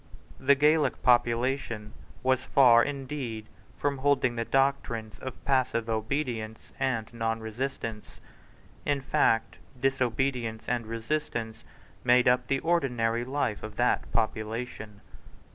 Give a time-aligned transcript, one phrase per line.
[0.39, 1.93] The Gaelic population
[2.23, 3.45] was far indeed
[3.77, 8.19] from holding the doctrines of passive obedience and nonresistance.
[8.83, 11.63] In fact disobedience and resistance
[12.03, 15.01] made up the ordinary life of that population.